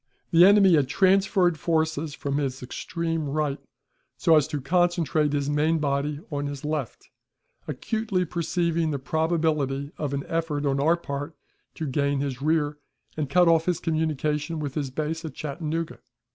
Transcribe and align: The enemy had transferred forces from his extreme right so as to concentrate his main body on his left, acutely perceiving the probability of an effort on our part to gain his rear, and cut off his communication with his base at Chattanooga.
The 0.31 0.43
enemy 0.45 0.73
had 0.73 0.87
transferred 0.87 1.59
forces 1.59 2.15
from 2.15 2.39
his 2.39 2.63
extreme 2.63 3.29
right 3.29 3.59
so 4.17 4.35
as 4.35 4.47
to 4.47 4.59
concentrate 4.59 5.31
his 5.31 5.47
main 5.47 5.77
body 5.77 6.19
on 6.31 6.47
his 6.47 6.65
left, 6.65 7.11
acutely 7.67 8.25
perceiving 8.25 8.89
the 8.89 8.97
probability 8.97 9.91
of 9.99 10.15
an 10.15 10.23
effort 10.25 10.65
on 10.65 10.79
our 10.79 10.97
part 10.97 11.35
to 11.75 11.85
gain 11.85 12.19
his 12.19 12.41
rear, 12.41 12.79
and 13.15 13.29
cut 13.29 13.47
off 13.47 13.65
his 13.65 13.79
communication 13.79 14.57
with 14.59 14.73
his 14.73 14.89
base 14.89 15.23
at 15.23 15.35
Chattanooga. 15.35 15.99